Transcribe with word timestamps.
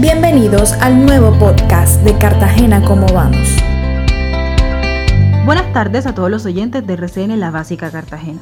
Bienvenidos 0.00 0.72
al 0.72 1.04
nuevo 1.04 1.38
podcast 1.38 2.02
de 2.04 2.16
Cartagena 2.16 2.82
Cómo 2.82 3.06
Vamos. 3.12 3.46
Buenas 5.44 5.70
tardes 5.74 6.06
a 6.06 6.14
todos 6.14 6.30
los 6.30 6.46
oyentes 6.46 6.86
de 6.86 6.94
RCN 6.94 7.38
La 7.38 7.50
Básica 7.50 7.90
Cartagena. 7.90 8.40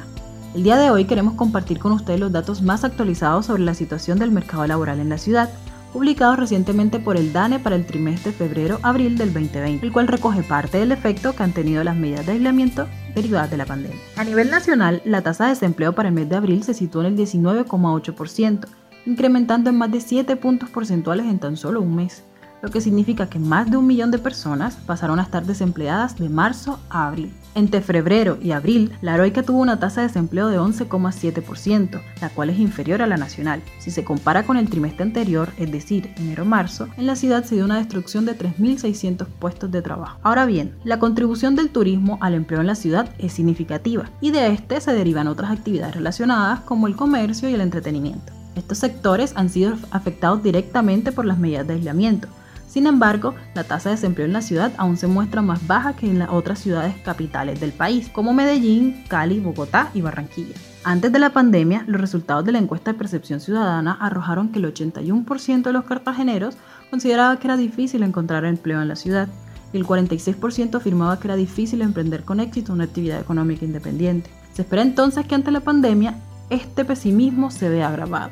El 0.55 0.63
día 0.63 0.77
de 0.77 0.89
hoy 0.89 1.03
queremos 1.03 1.33
compartir 1.33 1.77
con 1.77 1.91
ustedes 1.91 2.21
los 2.21 2.31
datos 2.31 2.61
más 2.61 2.85
actualizados 2.85 3.47
sobre 3.47 3.63
la 3.63 3.73
situación 3.73 4.19
del 4.19 4.31
mercado 4.31 4.65
laboral 4.67 5.01
en 5.01 5.09
la 5.09 5.17
ciudad, 5.17 5.49
publicados 5.91 6.39
recientemente 6.39 6.97
por 6.97 7.17
el 7.17 7.33
DANE 7.33 7.59
para 7.59 7.75
el 7.75 7.85
trimestre 7.85 8.31
febrero-abril 8.31 9.17
del 9.17 9.33
2020, 9.33 9.85
el 9.85 9.91
cual 9.91 10.07
recoge 10.07 10.43
parte 10.43 10.77
del 10.77 10.93
efecto 10.93 11.35
que 11.35 11.43
han 11.43 11.51
tenido 11.51 11.83
las 11.83 11.97
medidas 11.97 12.25
de 12.25 12.31
aislamiento 12.31 12.87
derivadas 13.15 13.51
de 13.51 13.57
la 13.57 13.65
pandemia. 13.65 13.99
A 14.15 14.23
nivel 14.23 14.49
nacional, 14.49 15.01
la 15.03 15.23
tasa 15.23 15.43
de 15.43 15.49
desempleo 15.49 15.91
para 15.91 16.07
el 16.07 16.15
mes 16.15 16.29
de 16.29 16.37
abril 16.37 16.63
se 16.63 16.73
situó 16.73 17.01
en 17.01 17.07
el 17.07 17.17
19,8%, 17.17 18.65
incrementando 19.09 19.71
en 19.71 19.77
más 19.77 19.91
de 19.91 20.01
7 20.01 20.35
puntos 20.35 20.69
porcentuales 20.69 21.25
en 21.25 21.39
tan 21.39 21.57
solo 21.57 21.81
un 21.81 21.95
mes, 21.95 22.23
lo 22.61 22.69
que 22.69 22.79
significa 22.79 23.27
que 23.27 23.39
más 23.39 23.71
de 23.71 23.77
un 23.77 23.87
millón 23.87 24.11
de 24.11 24.19
personas 24.19 24.75
pasaron 24.75 25.19
a 25.19 25.23
estar 25.23 25.45
desempleadas 25.45 26.17
de 26.17 26.29
marzo 26.29 26.79
a 26.89 27.07
abril. 27.07 27.33
Entre 27.55 27.81
febrero 27.81 28.37
y 28.39 28.51
abril, 28.51 28.91
la 29.01 29.15
heroica 29.15 29.41
tuvo 29.41 29.59
una 29.59 29.79
tasa 29.79 30.01
de 30.01 30.07
desempleo 30.07 30.49
de 30.49 30.59
11,7%, 30.59 32.01
la 32.21 32.29
cual 32.29 32.51
es 32.51 32.59
inferior 32.59 33.01
a 33.01 33.07
la 33.07 33.17
nacional. 33.17 33.63
Si 33.79 33.89
se 33.89 34.03
compara 34.03 34.43
con 34.43 34.57
el 34.57 34.69
trimestre 34.69 35.03
anterior, 35.03 35.49
es 35.57 35.71
decir, 35.71 36.11
enero-marzo, 36.17 36.87
en 36.95 37.07
la 37.07 37.15
ciudad 37.15 37.43
se 37.43 37.55
dio 37.55 37.65
una 37.65 37.77
destrucción 37.77 38.25
de 38.25 38.37
3.600 38.37 39.25
puestos 39.39 39.71
de 39.71 39.81
trabajo. 39.81 40.19
Ahora 40.21 40.45
bien, 40.45 40.75
la 40.83 40.99
contribución 40.99 41.55
del 41.55 41.69
turismo 41.69 42.19
al 42.21 42.35
empleo 42.35 42.61
en 42.61 42.67
la 42.67 42.75
ciudad 42.75 43.09
es 43.17 43.33
significativa, 43.33 44.11
y 44.21 44.29
de 44.29 44.51
este 44.51 44.79
se 44.79 44.93
derivan 44.93 45.27
otras 45.27 45.51
actividades 45.51 45.95
relacionadas 45.95 46.59
como 46.59 46.85
el 46.85 46.95
comercio 46.95 47.49
y 47.49 47.55
el 47.55 47.61
entretenimiento. 47.61 48.38
Estos 48.59 48.79
sectores 48.79 49.31
han 49.37 49.47
sido 49.47 49.77
afectados 49.89 50.43
directamente 50.43 51.13
por 51.13 51.23
las 51.23 51.39
medidas 51.39 51.65
de 51.65 51.75
aislamiento. 51.75 52.27
Sin 52.67 52.87
embargo, 52.87 53.33
la 53.55 53.63
tasa 53.63 53.87
de 53.87 53.95
desempleo 53.95 54.27
en 54.27 54.33
la 54.33 54.41
ciudad 54.41 54.73
aún 54.77 54.97
se 54.97 55.07
muestra 55.07 55.41
más 55.41 55.65
baja 55.65 55.95
que 55.95 56.07
en 56.07 56.19
las 56.19 56.29
otras 56.29 56.59
ciudades 56.59 56.93
capitales 57.05 57.61
del 57.61 57.71
país, 57.71 58.09
como 58.09 58.33
Medellín, 58.33 59.05
Cali, 59.07 59.39
Bogotá 59.39 59.91
y 59.93 60.01
Barranquilla. 60.01 60.55
Antes 60.83 61.09
de 61.13 61.19
la 61.19 61.29
pandemia, 61.29 61.85
los 61.87 62.01
resultados 62.01 62.43
de 62.43 62.51
la 62.51 62.59
encuesta 62.59 62.91
de 62.91 62.97
percepción 62.97 63.39
ciudadana 63.39 63.93
arrojaron 63.93 64.49
que 64.49 64.59
el 64.59 64.73
81% 64.73 65.63
de 65.63 65.73
los 65.73 65.85
cartageneros 65.85 66.57
consideraba 66.89 67.39
que 67.39 67.47
era 67.47 67.55
difícil 67.55 68.03
encontrar 68.03 68.43
empleo 68.43 68.81
en 68.81 68.89
la 68.89 68.97
ciudad 68.97 69.29
y 69.71 69.77
el 69.77 69.85
46% 69.85 70.75
afirmaba 70.75 71.17
que 71.17 71.29
era 71.29 71.37
difícil 71.37 71.81
emprender 71.81 72.25
con 72.25 72.41
éxito 72.41 72.73
una 72.73 72.83
actividad 72.83 73.21
económica 73.21 73.63
independiente. 73.63 74.29
Se 74.53 74.63
espera 74.63 74.81
entonces 74.81 75.25
que 75.25 75.35
ante 75.35 75.49
la 75.49 75.61
pandemia 75.61 76.15
este 76.49 76.83
pesimismo 76.83 77.51
se 77.51 77.69
vea 77.69 77.87
agravado. 77.87 78.31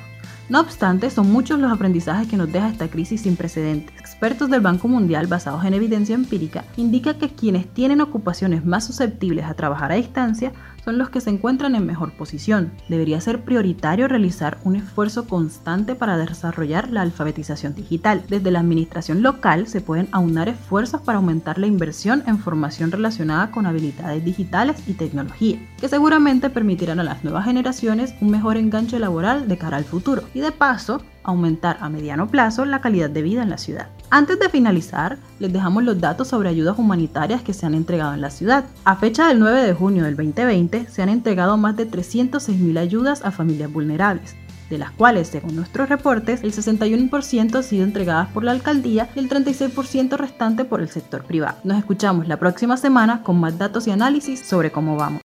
No 0.50 0.62
obstante, 0.62 1.10
son 1.10 1.30
muchos 1.30 1.60
los 1.60 1.72
aprendizajes 1.72 2.28
que 2.30 2.38
nos 2.38 2.52
deja 2.52 2.70
esta 2.70 2.88
crisis 2.88 3.22
sin 3.22 3.36
precedentes. 3.36 3.94
Expertos 4.00 4.50
del 4.50 4.62
Banco 4.62 4.88
Mundial, 4.88 5.28
basados 5.28 5.66
en 5.66 5.74
evidencia 5.74 6.16
empírica, 6.16 6.64
indican 6.78 7.20
que 7.20 7.30
quienes 7.30 7.68
tienen 7.74 8.00
ocupaciones 8.00 8.66
más 8.66 8.86
susceptibles 8.86 9.46
a 9.46 9.56
trabajar 9.56 9.92
a 9.92 9.96
distancia 9.96 10.54
son 10.88 10.98
los 10.98 11.10
que 11.10 11.20
se 11.20 11.30
encuentran 11.30 11.76
en 11.76 11.86
mejor 11.86 12.14
posición. 12.14 12.72
Debería 12.88 13.20
ser 13.20 13.42
prioritario 13.42 14.08
realizar 14.08 14.58
un 14.64 14.78
esfuerzo 14.78 15.28
constante 15.28 15.96
para 15.96 16.16
desarrollar 16.16 16.90
la 16.92 17.02
alfabetización 17.02 17.76
digital. 17.76 18.24
Desde 18.30 18.52
la 18.52 18.62
administración 18.62 19.22
local 19.22 19.68
se 19.68 19.82
pueden 19.82 20.08
aunar 20.14 20.48
esfuerzos 20.48 21.02
para 21.02 21.18
aumentar 21.18 21.58
la 21.58 21.68
inversión 21.68 22.24
en 22.26 22.40
formación 22.40 22.90
relacionada 22.90 23.52
con 23.52 23.66
habilidades 23.66 24.24
digitales 24.24 24.78
y 24.88 24.94
tecnología, 24.94 25.60
que 25.78 25.90
seguramente 25.90 26.50
permitirán 26.50 27.02
a 27.02 27.04
las 27.04 27.22
nuevas 27.22 27.44
generaciones 27.44 28.16
un 28.22 28.32
mejor 28.32 28.56
enganche 28.56 28.98
laboral 28.98 29.50
de 29.50 29.58
cara 29.58 29.76
al 29.76 29.84
futuro 29.84 30.24
y 30.34 30.40
de 30.40 30.54
paso 30.54 31.02
aumentar 31.28 31.78
a 31.82 31.90
mediano 31.90 32.28
plazo 32.28 32.66
la 32.66 32.82
calidad 32.82 33.10
de 33.10 33.22
vida 33.22 33.44
en 33.44 33.50
la 33.50 33.58
ciudad. 33.58 33.88
Antes 34.10 34.40
de 34.40 34.50
finalizar, 34.50 35.18
les 35.40 35.52
dejamos 35.52 35.84
los 35.84 36.00
datos 36.00 36.30
sobre 36.30 36.50
ayudas 36.50 36.80
humanitarias 36.80 37.42
que 37.42 37.54
se 37.54 37.66
han 37.66 37.76
entregado 37.76 38.14
en 38.14 38.22
la 38.22 38.30
ciudad. 38.30 38.66
A 38.86 38.96
fecha 38.96 39.28
del 39.28 39.40
9 39.40 39.64
de 39.64 39.74
junio 39.74 40.06
del 40.06 40.16
2020, 40.16 40.88
se 40.88 41.02
han 41.02 41.10
entregado 41.10 41.58
más 41.58 41.76
de 41.76 41.90
306.000 41.90 42.80
ayudas 42.80 43.24
a 43.26 43.32
familias 43.32 43.72
vulnerables, 43.72 44.36
de 44.70 44.78
las 44.78 44.92
cuales, 44.92 45.28
según 45.28 45.58
nuestros 45.58 45.90
reportes, 45.90 46.42
el 46.44 46.54
61% 46.54 47.56
han 47.56 47.64
sido 47.64 47.84
entregadas 47.84 48.30
por 48.30 48.46
la 48.46 48.52
alcaldía 48.52 49.10
y 49.14 49.20
el 49.20 49.30
36% 49.30 50.16
restante 50.16 50.64
por 50.64 50.82
el 50.82 50.90
sector 50.90 51.24
privado. 51.24 51.58
Nos 51.66 51.78
escuchamos 51.78 52.28
la 52.30 52.38
próxima 52.38 52.78
semana 52.78 53.24
con 53.24 53.40
más 53.40 53.58
datos 53.58 53.88
y 53.88 53.92
análisis 53.92 54.40
sobre 54.40 54.72
cómo 54.72 54.96
vamos. 54.96 55.16